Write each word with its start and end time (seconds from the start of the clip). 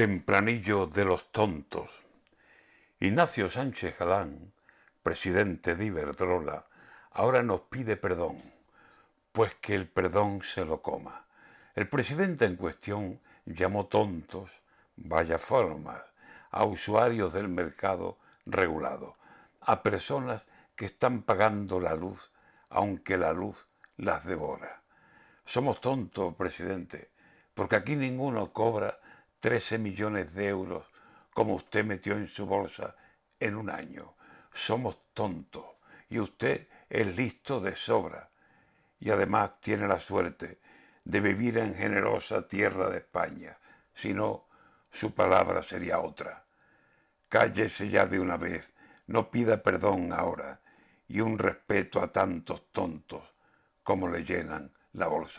Tempranillo 0.00 0.86
de 0.86 1.04
los 1.04 1.30
tontos. 1.30 1.90
Ignacio 3.00 3.50
Sánchez 3.50 3.98
Galán, 3.98 4.50
presidente 5.02 5.74
de 5.74 5.84
Iberdrola, 5.84 6.64
ahora 7.10 7.42
nos 7.42 7.60
pide 7.60 7.98
perdón, 7.98 8.40
pues 9.30 9.54
que 9.56 9.74
el 9.74 9.86
perdón 9.86 10.40
se 10.40 10.64
lo 10.64 10.80
coma. 10.80 11.26
El 11.74 11.86
presidente 11.86 12.46
en 12.46 12.56
cuestión 12.56 13.20
llamó 13.44 13.88
tontos, 13.88 14.50
vaya 14.96 15.36
formas, 15.36 16.02
a 16.50 16.64
usuarios 16.64 17.34
del 17.34 17.48
mercado 17.48 18.16
regulado, 18.46 19.18
a 19.60 19.82
personas 19.82 20.46
que 20.76 20.86
están 20.86 21.24
pagando 21.24 21.78
la 21.78 21.94
luz, 21.94 22.30
aunque 22.70 23.18
la 23.18 23.34
luz 23.34 23.66
las 23.98 24.24
devora. 24.24 24.80
Somos 25.44 25.78
tontos, 25.82 26.34
presidente, 26.36 27.10
porque 27.52 27.76
aquí 27.76 27.96
ninguno 27.96 28.50
cobra 28.54 28.98
13 29.40 29.78
millones 29.78 30.34
de 30.34 30.48
euros 30.48 30.84
como 31.32 31.54
usted 31.54 31.84
metió 31.84 32.12
en 32.12 32.26
su 32.26 32.46
bolsa 32.46 32.94
en 33.38 33.56
un 33.56 33.70
año. 33.70 34.14
Somos 34.52 34.98
tontos 35.14 35.64
y 36.10 36.18
usted 36.18 36.68
es 36.90 37.16
listo 37.16 37.60
de 37.60 37.74
sobra 37.74 38.30
y 38.98 39.10
además 39.10 39.60
tiene 39.60 39.88
la 39.88 39.98
suerte 39.98 40.60
de 41.04 41.20
vivir 41.20 41.56
en 41.58 41.74
generosa 41.74 42.46
tierra 42.46 42.90
de 42.90 42.98
España. 42.98 43.58
Si 43.94 44.12
no, 44.12 44.46
su 44.90 45.14
palabra 45.14 45.62
sería 45.62 46.00
otra. 46.00 46.44
Cállese 47.28 47.88
ya 47.88 48.06
de 48.06 48.20
una 48.20 48.36
vez, 48.36 48.74
no 49.06 49.30
pida 49.30 49.62
perdón 49.62 50.12
ahora 50.12 50.60
y 51.08 51.20
un 51.20 51.38
respeto 51.38 52.00
a 52.02 52.10
tantos 52.10 52.70
tontos 52.72 53.34
como 53.82 54.08
le 54.08 54.22
llenan 54.22 54.72
la 54.92 55.06
bolsa. 55.06 55.38